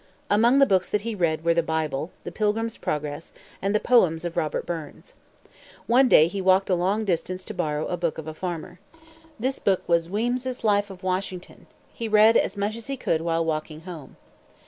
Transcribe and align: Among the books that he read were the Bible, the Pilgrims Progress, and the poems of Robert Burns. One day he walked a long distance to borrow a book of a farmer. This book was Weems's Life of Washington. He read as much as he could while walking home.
Among 0.31 0.57
the 0.57 0.65
books 0.65 0.89
that 0.89 1.01
he 1.01 1.13
read 1.13 1.45
were 1.45 1.53
the 1.53 1.61
Bible, 1.61 2.09
the 2.23 2.31
Pilgrims 2.31 2.75
Progress, 2.75 3.31
and 3.61 3.75
the 3.75 3.79
poems 3.79 4.25
of 4.25 4.35
Robert 4.35 4.65
Burns. 4.65 5.13
One 5.85 6.07
day 6.09 6.27
he 6.27 6.41
walked 6.41 6.71
a 6.71 6.73
long 6.75 7.05
distance 7.05 7.45
to 7.45 7.53
borrow 7.53 7.85
a 7.85 7.97
book 7.97 8.17
of 8.17 8.25
a 8.25 8.33
farmer. 8.33 8.79
This 9.39 9.59
book 9.59 9.87
was 9.87 10.09
Weems's 10.09 10.63
Life 10.63 10.89
of 10.89 11.03
Washington. 11.03 11.67
He 11.93 12.07
read 12.07 12.35
as 12.35 12.57
much 12.57 12.75
as 12.75 12.87
he 12.87 12.97
could 12.97 13.21
while 13.21 13.45
walking 13.45 13.81
home. 13.81 14.15